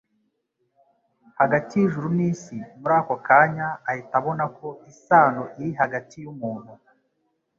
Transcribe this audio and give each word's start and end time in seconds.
hagati 1.39 1.73
y'ijuru 1.75 2.07
n'isi, 2.17 2.57
muri 2.79 2.93
ako 2.99 3.15
kanya 3.27 3.67
ahita 3.89 4.13
abona 4.19 4.45
ko 4.57 4.67
isano 4.91 5.43
iri 5.59 5.71
hagati 5.81 6.15
y'umuntu 6.25 6.73